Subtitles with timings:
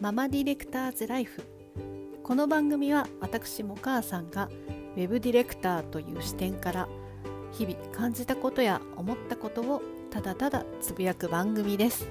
[0.00, 1.42] ママディレクターズライフ。
[2.22, 4.48] この番組は私も母さんが
[4.96, 6.88] ウェブディレクターという視点から
[7.52, 12.08] 日々感じたことや思ったことをただただつぶやく番組です。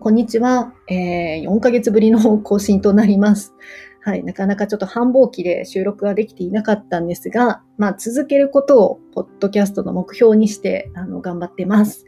[0.00, 3.54] こんにちは、えー、4ヶ月ぶりの更新となります。
[4.00, 12.06] はい、なかなかちょっと繁忙期で収録ができていなかったんですが、まあ、続けることをポッドキャストの目標にしてあの頑張ってます、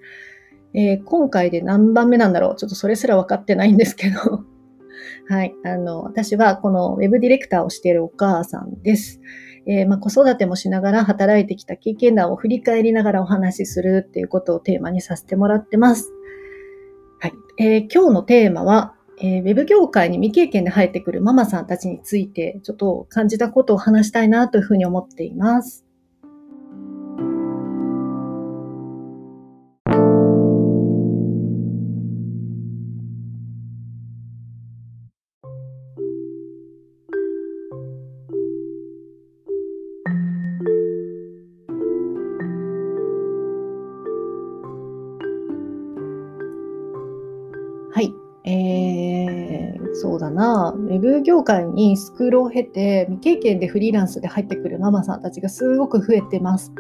[0.73, 2.57] えー、今回で何番目なんだろう？
[2.57, 4.45] ちょっとそれすら分かってないんですけど、
[5.29, 9.21] はい、あの私はこのウェブディレクターをしているお母さんです。
[9.67, 16.11] えー、まあ、子育てもしながら働いてきた経験談を振り返りながらお話しするっていうことをテーマにさせてもらってます。
[17.19, 17.33] はい。
[17.59, 25.90] えー、今日のテーマは、えー、ウェブ業界に未経験で入ってくるママさんたちについて、ちょっと感じたことを話したいなというふうに思っています。
[50.41, 56.73] な、ウェブ業界にスクールを経て、未経験でフリーランスで入ってくるママさんたちがすごく増えてます。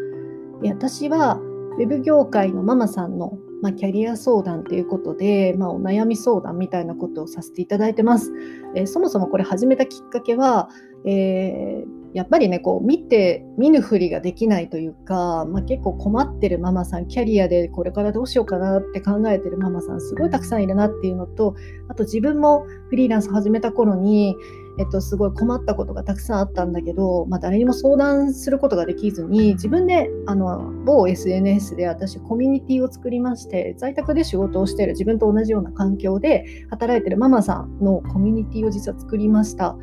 [0.62, 8.32] で私は、ウェブ業界のママさんの、まあ、キャリア相談ということで、まあ、お悩み相談みたいなことをさせていただいてます。
[8.74, 10.70] えー、そもそもこれ始めたきっかけは、
[11.04, 21.54] えーやっぱりねこう見て見ぬふりができないというか、まあ、結構困ってるママさんキャリアでこれからどうしようかなって考えてるママさんすごいたくさんいるなっていうのと
[21.88, 24.34] あと自分もフリーランス始めた頃に、
[24.80, 39.76] えっと、すごい困ったことがたくさんあったんだけど、まあ、誰にも相談することができずに自分であの某 SNS で私コミュニティを作りまして在宅で仕事をしている自分と同じような環境で働いてるママさんのコミュニティを実は作りました。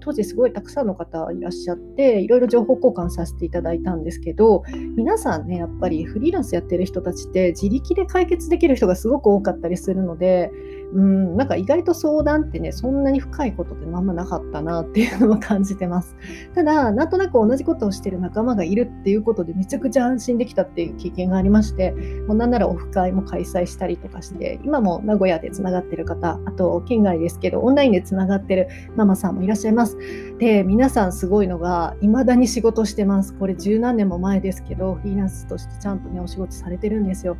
[0.00, 4.62] 当時すごいたくさんの方いらっしゃっていろいろ情報交換させていただいたんですけど
[4.96, 10.50] 皆さんねやっぱりフリーランスやってる人たちって自力で解決できる人がすごく多かったりするので
[10.94, 16.16] うんなんか意外と相談ってねそんなに深いことってあんまなかったなっていうのを感じてます。
[16.54, 21.92] ただなんとなく同じことをしてる仲間がいるっていうことでめちゃくちゃ安心できたっていう経験がありまして
[22.26, 29.81] もうなんならオフ会も開催したりとかして今も名古屋でつながってる方あと県外ですけどオンラインでつながってるママさんもいらっしゃいます。
[29.82, 29.96] ます。
[30.38, 33.34] で皆さんすごいのが未だに仕事してます。
[33.34, 37.36] これ十何年も前ですけどフリーランスとしてちゃんとねお仕事されてるんですよ。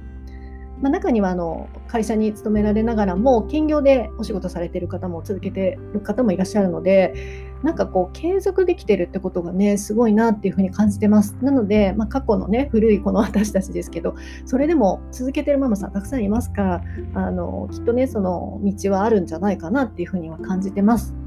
[0.80, 7.14] まあ、中にはあの会社に勤められながらも兼業でお仕事されてる方も続けてる方もいらっしゃるので
[7.62, 11.36] なんかこう継続できてるってことがねすごいなっていうふうに感じてます。
[11.40, 21.21] なので、まあ、過去のね古いこの私たちですけどそれでも続けてるママさんたくさんいますからあのきっとねその道はあるんじゃないかなっていうふうには感じてます。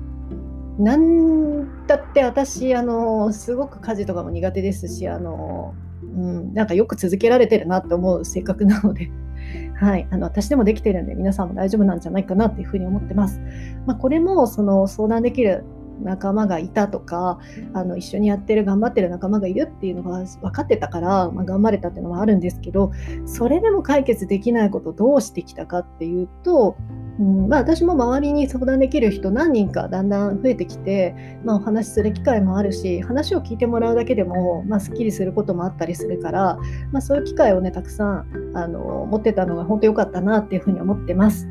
[0.78, 9.10] なんだって私あのすごく家事とかも苦手ですしあの、うん、なんかよく続けられてるなって思う性格なので
[9.76, 13.42] はい、あの私でもできてるんで皆さんも大丈夫なんじゃないかなっていうふうに思ってます。
[13.86, 15.64] まあ、これもその相談できる
[16.02, 17.40] 仲間がいたとか
[17.74, 22.92] あの一緒にやってる頑張ってる仲間がいるっていうのが分かってたから、まあ、頑張れたっていうのはあるんですけど
[23.26, 26.76] それでも解決できないことをどうしてきたかっていうと
[27.18, 31.16] うんまあ、私も周りに相談できる人何人かだんだん増えてきて、
[31.46, 36.58] まあ、お話しする機会もあるし話を聞いてもらうだけでも、まあ、すっきりすることもあったりするから、
[36.92, 41.48] まあ、そういう機会をねたくさんあの持ってたのが本当良かったなっていうふうに思ってます。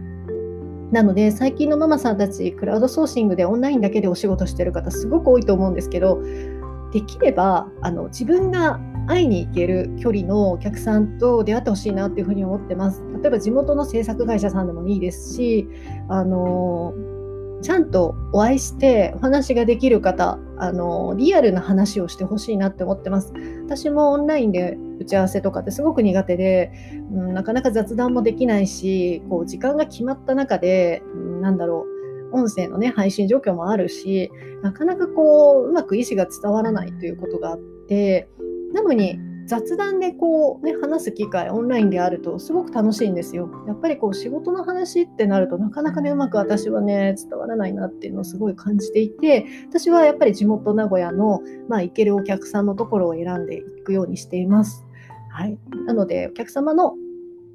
[0.92, 6.22] なので最近のママさんたちクラウドソーシングでオンラインだけでお仕事してる方すごく多いと思うんですけど
[6.94, 13.04] できればあの自分が会いに行ける距離のお客さんと出会ってほしいなっていうふうに思ってます。
[13.20, 15.68] 例えば地元の制作会社さんでもいいですし、
[16.08, 16.94] あの
[17.60, 23.32] ちゃんとお会いしてお話ができる方、あのリアルな話をしてほしいなって思ってます。
[23.66, 26.72] 私もオンラインで打ち合わせとかってすごく苦手で、
[27.12, 31.93] うん、なかなか雑談もできないし、こう時間が決まった中で、うん、なんだろう、
[32.34, 34.30] 音声のね配信状況もあるし
[34.62, 37.58] なかなかこううまく意思が伝わらないということがあっ
[37.88, 38.28] て
[38.72, 43.50] なのに雑談でこうね話す機会オンラインであるとすごく楽しいんですよ。
[43.66, 54.86] やっぱりこう仕事の話ってなるとなかなかねうまく私はね伝わらないなっていうのをすごい感じていて私はやっぱり地元名古屋のまあ行けるお客さんのところを選んでいくようにしています。
[55.30, 56.94] はい、なのでお客様の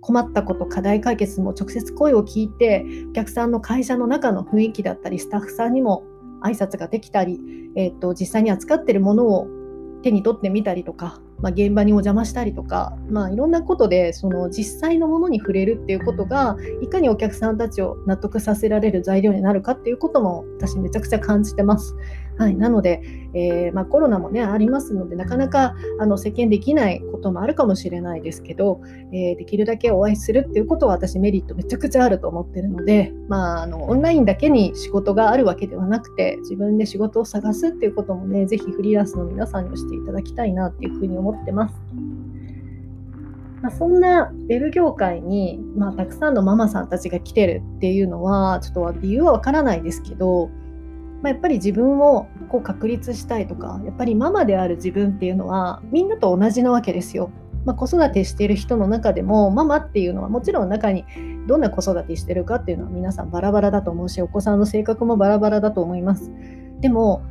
[0.01, 6.04] 困ったこと課題解決も直接声を聞いてお客さんの会社の中の雰囲気だったりスタッフさんにも
[6.42, 7.40] 挨拶ができたり、
[7.75, 9.48] えーと実際に扱っているものを
[10.01, 21.95] 手に取ってみたりとか、まあ、現場にお邪魔したりとか、まあ、いろんなことでその実際のものに触れるっていうことがいかにお客さんたちを納得させられる材料になるかっていうことも私めちゃくちゃ感じてます。
[22.39, 23.01] はい、なので、
[23.33, 28.80] えー、まあ、コロナもねありますのでなかなかあの世間できないこともあるかもしれないですけど、
[29.12, 41.76] えー、できるだけお会いするっていうことは私メリットめちゃくちゃあると思ってるので、まあ、あのオンラインだけに仕事があるわけではなくて自分で仕事を探すっていうこともね是非フリーランスの皆さんにしていただきたいなっていうふうに思思ってます。
[43.62, 50.50] まあ、そんなウェブ業界に、まあ、たくさんのママさんたちが来てるっていうのはちょっと理由はわからないですけど
[51.22, 57.32] まあ、やっぱり自分をこう確立したいとかやっぱりママである自分っていうのはみんなと同じなわけですよ。
[57.66, 61.04] まあ、子育てしている人の中でもママっていうのはもちろん中に
[61.46, 66.32] どんな子育てしてるかっていうのは皆さんバラバラだと思うしお子さんの性格もバラバラだと思います。
[66.80, 67.22] でも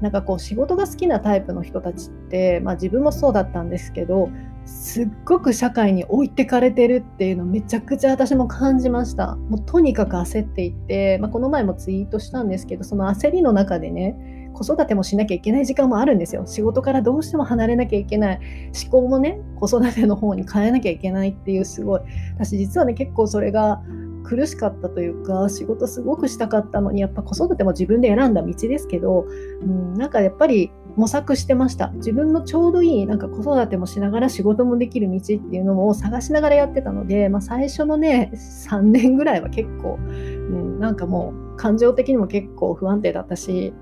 [0.00, 4.28] なんかこう仕事が好きなタイプの人たちって、まあ、自分もそうだったんですけど
[4.66, 9.36] すっごく社会に置いてかれてるっていうのめちゃくちゃ私も感じました。
[9.36, 16.46] もうとにかく焦っていて、まあ、この前もツイートしたんですけどその焦りの中でね子育てもしなきゃいけない時間もあるんですよ。
[16.46, 18.40] 仕事からどうしても離れなきゃいけない。
[18.82, 22.00] 思考もね子育ての方に変えなきゃいけないっていうすごい。
[22.34, 23.82] 私実はね結構それが
[24.26, 29.26] 苦しかったというか仕事すごくしたかったのにやっぱ子育ても自分で選んだ道ですけど、
[29.62, 43.72] うん、なんかやっぱり模索してました自分のちょうどいいなんか子育てもしながら仕事もできる道っていうのを探しながらやってたので、まあ、最初のね3年ぐらいは結構、うん、なんかもう感情的にも結構不安定だったし、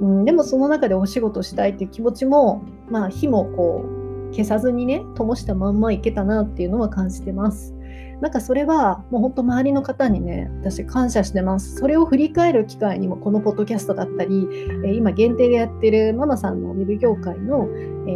[0.00, 3.84] うん、でもその中でお仕事したいっていう気持ちもまあ火もこ
[4.30, 7.74] う消さずにね灯したまんまいけたなっていうのは感じてます。
[8.20, 11.76] なんかそれはもう本当周りの方にね私感謝してます。
[11.76, 14.46] それを振り返る機会にもこのポッドキャストだったり、
[14.94, 17.68] 今限定でやってるママさんのウェブ業界の、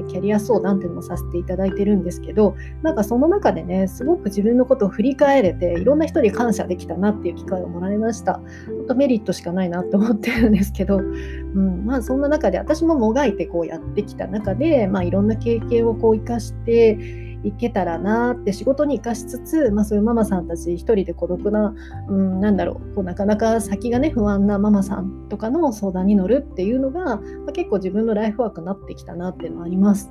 [0.09, 8.41] キャリア相談っていうのもさせていただいてるんですけどなんかその中でねすごく自分のことを振り返れていろんな人に感謝できたなっていう機会をもらいました。
[8.67, 16.99] 本当メリットしかないなって思ってるんですけど、うん、まあそんな中で私ももがいてこうやってきた中で、まあ、いろんな経験をこう生かして
[17.45, 21.75] いけたらなって仕事に生かしつつ、まあ、そういうママさんたち一人で孤独な、
[22.09, 30.11] うん、なんだろうこうなかなか先がね不安なママさんとかの相談に乗るっていうのが、まあ、結構自分のライフワークになってきたなっていうのはあります。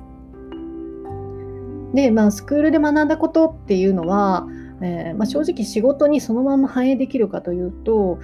[1.92, 4.48] でまあスクールで学んだことっていうのは、
[4.80, 8.18] えー、まあ、正直仕事にそのまま反映できるかというと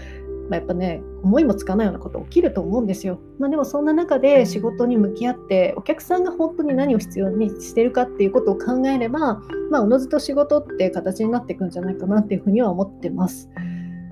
[0.50, 3.20] まあ、やっぱね思いもつかないようなこと起きると思うんですよ。
[3.38, 13.48] まあ、でもそんな中で仕事に向き合ってお客さんが本当に何を必要にしてるかっていうことを考えれば、まあ、おのずと仕事って形になっていくんじゃないかなっていうふうには思ってます。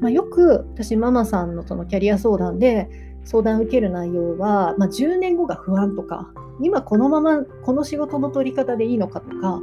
[0.00, 2.88] まあ、よく私ママさんのそのキャリア相談で
[3.25, 6.32] 相談を受ける内容は、まあ、10年後が不安とか
[6.62, 9.61] 今このままこの仕事の取り方でいいのかとか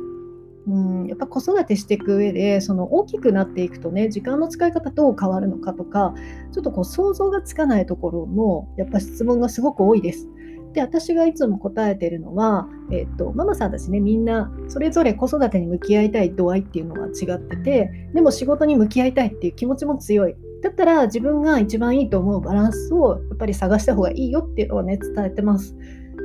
[0.67, 6.15] うんやっぱ子育てしていく上でその大きくなっていくとね時間の使い方どう変わるのかとか
[6.51, 10.27] ちょっとこう想像がつかないところのやっぱ質問がすごく多いです。
[10.73, 25.77] で私がいつも答えてるのは、えっと、ママさんたちねみんなそれぞれ子育てに向き合いたい度合いっていうのが違っててでも仕事に向き合いたいっていう気持ちも強いだったら自分が一番いいと思うバランスをやっぱり探した方がいいよっていうのをね伝えてます。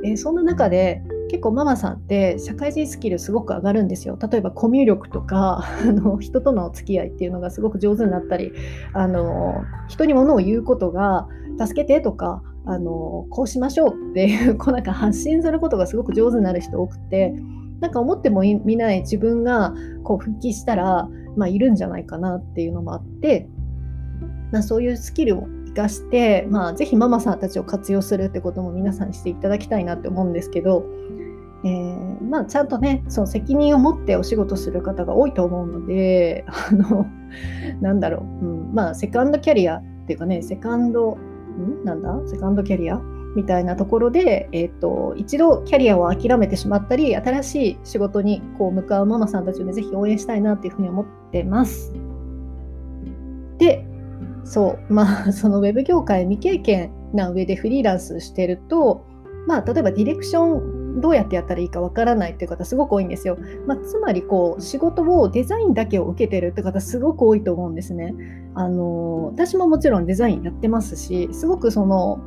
[0.03, 4.19] えー、そんな中で結構ママさんって社会人スキルすごく上がるんですよ。
[4.21, 8.51] 例えばコミュ力とか あの人との付き合いっていうのがすごく上手になったり
[8.91, 17.33] あの人に物を言うことが助けてとかあのこうしましょうっていうこうなんか発信することがすごく上手になる人多くて
[17.79, 19.73] なんか思ってもみない自分が
[20.03, 21.07] こう復帰したら、
[21.37, 23.47] まあ、いるんじゃないかなっていうのもあって、
[24.51, 30.83] まあ、そういうスキルを生かして、まあ、ぜひママさんたちを活用するってことも皆さんにしていただきたいなって思うんですけど、
[31.63, 37.05] えー、まあ、ちゃんとねその責任を持ってお仕事する方が多いと思うのであの
[37.81, 41.17] なんだろう、うんまあ、セカンドキャリアっていうかねセカンド
[41.51, 42.19] んなんだ？
[42.27, 42.99] セカンドキャリア？
[43.35, 51.93] みたいなところで、えーと、一度キャリアを諦めてしまったり新しい仕事にこう向かうママさんたちをねぜひ応援したいなっていうふうに思ってます。
[53.57, 53.85] で
[54.43, 59.05] そうまあ そのウェブ業界未経験な上でフリーランスしてると
[59.47, 63.37] まあ例えばディレクションどうやってやったらいいかわからないっていう方すごく多いんですよ。
[63.67, 68.13] まあ、つまりこう仕事をデザインだけを受けてるって方すごく多いと思うんですね。
[68.53, 72.19] あの私ももちろんデザインやってますしすごくその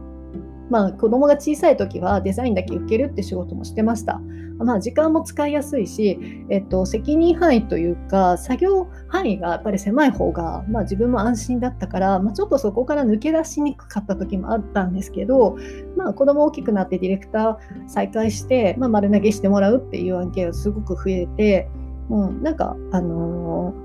[0.70, 4.20] まあ、子供が小さい時はデザインだけ受けるって仕事もしてました。
[4.58, 6.18] まあ、時間も使いやすいし、
[6.48, 15.56] えっと、責任範囲というか作業範囲がやっぱり狭い方が、まあ、自分も安心だったから、まあ、ちょっとそこから抜け出しにくかった時もあったんですけど、
[15.96, 21.68] まあ、子供大きくなってディレクター再開して、まあ、丸投げしてもらうっていう案件がすごく増えて、
[22.10, 23.83] うん、なんかあのー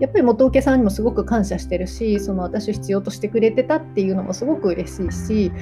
[0.00, 5.52] やっぱり元請けさんにもすごく感謝してるしその私を必要としてくれてたっていうのもすごく嬉しいし、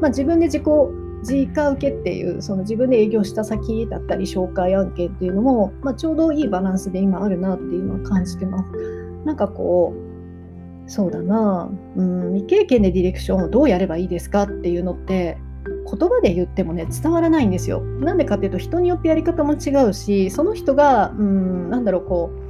[0.00, 0.64] まあ、自分で自己
[1.22, 8.64] 自家受けっていうその自分で営業した先だったり紹介案件っていうのも、まあ、ちょうどいいバランスで今あるなっていうのを感じてます。
[9.24, 9.94] なんかこ
[10.86, 17.80] うそうだな、うん、未経験でディレクションをどうやればいいですかっていうのって言葉で言ってもね伝わらないんですよ。
[17.80, 22.49] なんでかっていうと人によってやり方も違うしその人が、うん、なんだろうこう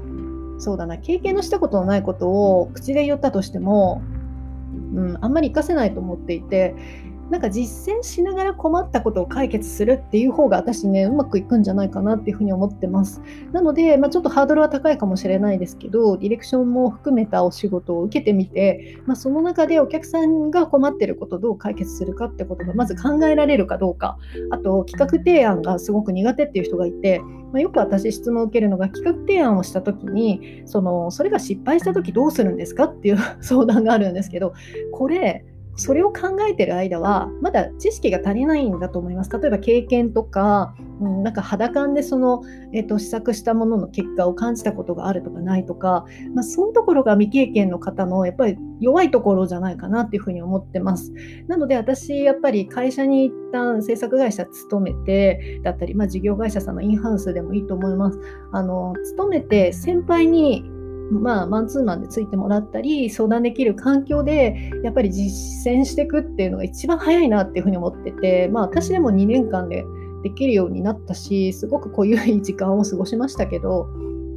[0.60, 0.98] そうだな。
[0.98, 4.02] 経験のしたことのないことを口で言ったとしても、
[4.94, 6.74] うん、あんまり活かせないと思っていて
[7.30, 13.22] なんか実践しながら困ったことを解決するっていう方が私ねうまくいくんじゃないかなっていうふうに思ってます。
[13.52, 24.18] なので、まあ、ちょっとハードルは高いかもしれないですけどディレクションも含めたお仕事を受けてみて、まあ、その中でお客さんが困ってることをどう解決するかってことがまず考えられるかどうか。
[24.50, 27.20] あと企画提案がすごく苦手っていう人がいて、
[27.52, 34.52] まあ、よく私質問を受けるのが企画提案をした時にそのそれが失敗した時どうするんですかっていう 相談があるんですけど
[34.92, 35.44] これ
[35.80, 39.30] それを考えてる間はまだ知識が足りないんだと思います。
[39.30, 42.42] 例えば経験とか、うん、なんか肌感でその、
[42.74, 51.14] えーと、試作したものの結果を感じたことがあるとかないとか、まあ、そういうところが未経験の方のやっぱり弱いところじゃないかなっていうふうに思ってます。
[51.48, 58.20] なので私やっぱり会社に一旦制作会社勤めてだったり、まあ、事業会社さんのインハウスでもいいと思います。
[58.52, 60.64] あの勤めて先輩に
[61.10, 69.84] まあ、マンツーマンでついてもらったり相談できる環境でやっぱり実践していくっていうのが一番早いなっていうふうに思ってて、まあ、私でも2年間で
[70.22, 72.10] できるようになったしすごく濃い
[72.42, 73.88] 時間を過ごしましたけど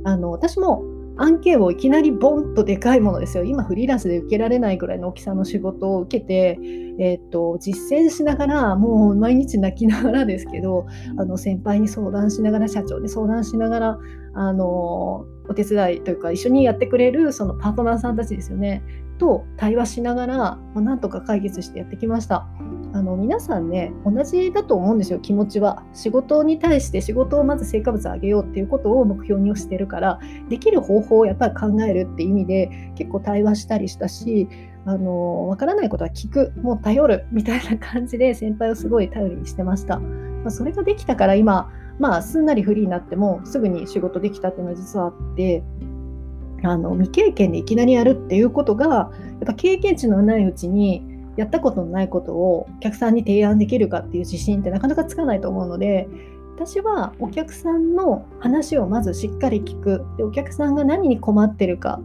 [0.06, 0.84] あの私も
[1.18, 3.44] 案件をいきなりボンとでかいものですよ。
[3.44, 6.58] 今フリーランスで受けられないぐらいの大きさの仕事を受けて、
[7.00, 10.88] えー、っと実践しながらもう毎日泣きながらですけど
[11.18, 14.00] あの先輩に相談しながら社長に相談しながら
[14.34, 18.84] あのお手伝いというか一緒にやってくれるそのパートナーさんたちですよね。
[19.20, 22.48] と対話しながら、ま、なんとか解決してやってきました。
[22.96, 25.20] あの皆さんね同じだと思うんですよ。
[25.20, 25.84] 気持ちは。
[25.94, 30.20] 仕事に対して仕事をまず成果物を上げようっていうことを目標にしてるから
[30.50, 34.48] できる方法をやっぱり考えるって意味で結構対話したりしたし
[34.86, 36.54] あの分からないことは聞く。
[36.62, 37.26] もう頼る。
[37.32, 45.64] みたいな感じで先輩をすごい頼りにしてました、まあ、それができたから今まあすんなりフリーになってもすぐに仕事できたっていうのは実はあって
[46.64, 49.10] あの未経験でいきなりやるっていうことがや
[49.44, 51.04] っぱ経験値のないうちに
[51.36, 56.08] やったことのないことをお客さんに提案できるかっていう自信ってなかなかつかないと思うので
[56.56, 60.06] 私はお客さんの話をまずしっかり聞く。
[60.18, 62.00] でお客さんが何に困ってるか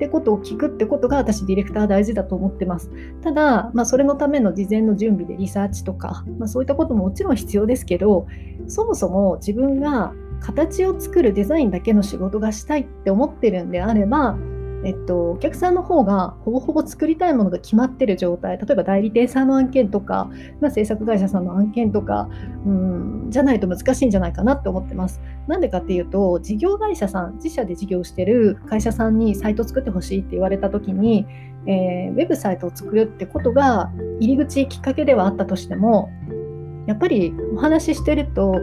[0.00, 2.90] ってことを聞くってことが私ディレクター大事だと思ってます。
[3.22, 8.26] ただ、まあ、それのための事前の準備でリサーチとか、まあ、そういったことももちろん必要ですけど
[8.66, 14.38] そもそも自分が形を作るデザインだけの仕事がしたいって思ってるんであれば
[14.84, 22.28] えっと、お客さんの方がほぼほぼ作りたいものが決まってる状態例えば代理店さんの案件とか、まあ、制作会社さんの案件とか
[22.64, 25.20] うんじゃないと難しいんじゃないかなって思ってます。
[25.46, 31.26] なんでかっていうと事業会社さん自社で事業してる会社さんにサイトを作ってほしいって言われた時に、
[31.66, 36.10] えー、ウェブサイトを作るってことが入り口きっかけではあったとしても
[36.86, 38.54] やっぱりお話ししてると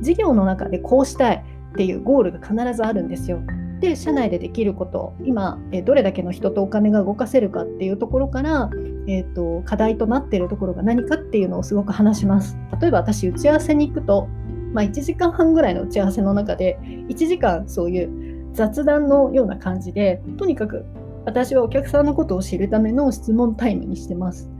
[0.00, 3.40] 事業の中でこうしたいっていうゴールが必ずあるんですよ。
[3.80, 8.70] で社内でできること今、えどれだけの人とお金が動かせるかっていうところから、
[9.06, 12.58] えーと、課題となっているところが何かっていうのをすごく話します。
[12.80, 14.28] 例えば私打ち合わせに行くと、
[14.72, 20.84] まあ、1時間半ぐらいの打ち合わせの中で1時間そういう雑談のような感じでとにかく
[21.24, 24.50] 私はお客さんのことを知るための質問タイムにしてます。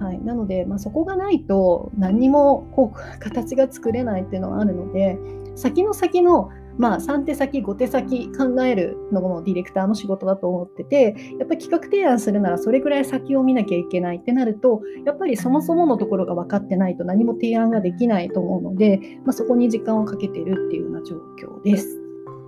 [0.00, 5.16] はい、なので、まあ、そこがないと何にもこう形が作れないっていうのはあるので
[5.54, 22.00] 先の先のまあ、3手先5手先考えるのもディレクターの仕事だと思っててやっぱり企画提案するならそれぐらい先を見なきゃいけないってなるとやっぱりそもそものところが分かってないと何も提案ができないと思うので、まあ、そこに時間をかけてるっていうような状況です。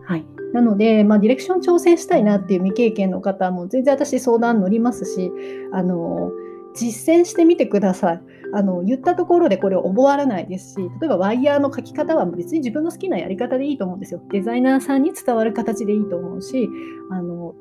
[0.05, 5.33] はい、なので、まあ、ディレクション挑戦したいなっていう未経験の方も全然私相談乗りますし
[5.73, 6.31] あの
[6.77, 8.21] 実践してみてください。
[8.55, 14.23] あの言ったところでこれを覚わらないですし例えばワイヤーの書き方は別に自分の好きなやり方でいいと思うんですよ。
[14.31, 16.69] デザイナーさんに伝わる形でいいと思うし
[17.11, 17.55] あの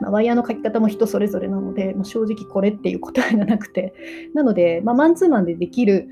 [0.00, 3.94] ま、ワイヤーの書き方も人それぞれなので、まあ、正直これっていう答えがなくて。
[4.34, 6.08] なので、まあ、マンツーマンでできる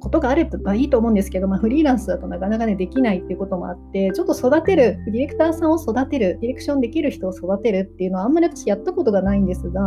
[0.00, 9.82] ことがあればいいと思うんですけど、まあ、フリーランスだとなかなかねできないっていうこともあってちょっと育てるディレクターさんを育てるディレクションできる人を育てるっていうのはあんまり私やったことがないんですが、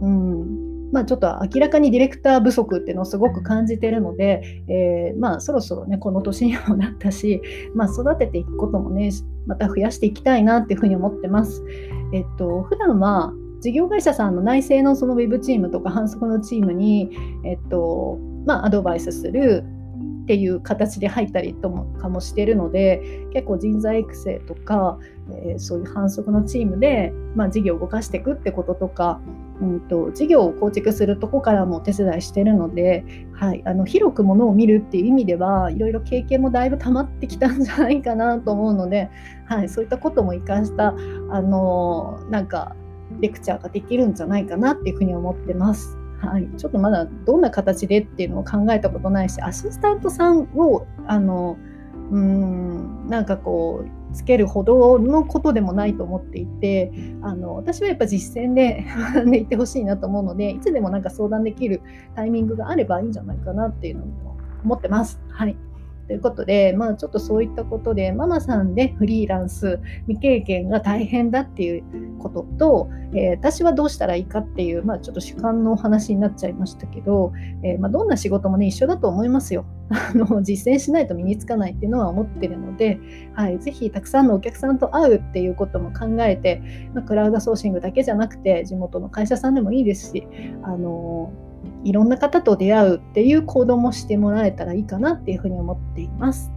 [0.00, 0.67] うん。
[0.92, 7.42] まあ、ちょっと明らかにディレクター不足っていうのをすごく感じてるので、えー、まあ、そろそろねこの年にもなったし、
[7.74, 9.10] まあ、育てていくこともね
[9.46, 11.64] また増やしていきたいなっていうふうに思ってます。
[12.12, 17.10] えっと普段は事業会社さんの内製のそのウェブチームとか反則のチームに、
[17.44, 19.64] えっとまあ、アドバイスする
[20.22, 24.98] っていう形で入ったりともかもしてるので結構人材育成とか、
[25.30, 29.20] えー、そういう反則のチームで、まあ、事業を動かしていくってこととか、
[29.60, 39.10] うんと、事業を構築するとこからもお手伝いしてるので、はい、あの広くものを見るっていう意味ではいろいろ経験もだいぶ溜まってきたんじゃないかなと思うので、
[39.46, 40.88] はい、そういったことも生かした
[41.30, 42.76] あのなんか
[43.20, 45.96] レクチャーができるんじゃないかなっていうふうに思ってます。
[46.20, 51.56] はい、ちょっとまだどんな形でっていうのを考えたことないしアシスタントさんをあの
[52.10, 58.84] うーんなんかこうつけるほどのことでもないと思っていてあの私はやっぱ実践で
[59.14, 61.80] 学んでいってほしいなと思うのでいつでもなんか相談できる
[62.16, 65.20] タイミングがあればいいんじゃないかなっていうのも思ってます。
[65.30, 65.67] はい
[66.08, 79.66] ということで、まあ、ちょっとそういったことで、ママさんでフリーランス未経験が大変だっていうことと、えー、私はどうしたらいいかっていう、まあ、ちょっと主観のお話になっちゃいましたけど、えー、まあ、どんな仕事もね、一緒だと思いますよ。
[79.90, 82.98] あの実践しないと身につかないっていうのは思ってるので、
[83.34, 86.62] はい、ぜひたくさんのお客さんと会うっていうことも考えて、
[86.94, 90.26] まあ、クラウドソーシングだけじゃなくて、地元の会社さんでもいいですし、
[90.62, 91.47] あのー
[91.84, 96.50] いろんな方と出会うっていう行動もしてもらえたらいいかなっていうふうに思っています。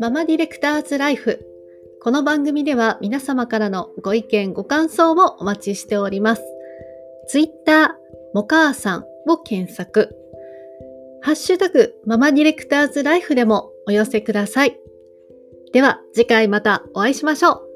[0.00, 1.46] ママディレクターズライフ。
[2.02, 6.42] この番組では皆様からのご意見、ご感想をお待ちしております。
[7.28, 7.88] ツイッター、
[8.32, 10.19] もかあさんを検索。
[11.22, 14.78] ハッシュタグママディレクターズライフでもお寄せください。
[15.72, 17.69] では次回またお会いしましょう。